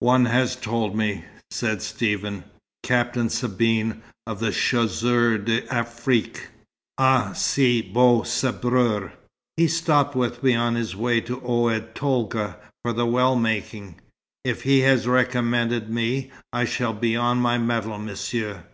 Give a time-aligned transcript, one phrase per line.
[0.00, 2.42] "One has told me," said Stephen.
[2.82, 6.48] "Captain Sabine, of the Chasseurs d'Afrique."
[6.98, 9.12] "Ah, ce beau sabreur!
[9.56, 14.00] He stopped with me on his way to Oued Tolga, for the well making.
[14.42, 18.64] If he has recommended me, I shall be on my mettle, Monsieur."